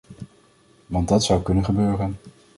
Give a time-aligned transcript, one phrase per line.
[0.87, 2.17] Want dat zou kunnen gebeuren.